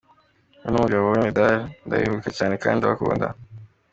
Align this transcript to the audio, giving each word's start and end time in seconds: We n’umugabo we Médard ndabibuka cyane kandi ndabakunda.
We 0.61 0.67
n’umugabo 0.69 1.05
we 1.11 1.17
Médard 1.25 1.59
ndabibuka 1.85 2.29
cyane 2.37 2.53
kandi 2.63 2.77
ndabakunda. 2.79 3.27